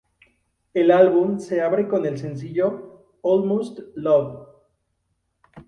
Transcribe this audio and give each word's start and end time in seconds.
El 0.73 0.89
álbum 0.89 1.39
se 1.39 1.61
abre 1.61 1.87
con 1.87 2.07
el 2.07 2.17
sencillo 2.17 3.07
"Almost 3.23 3.81
Love". 3.93 4.47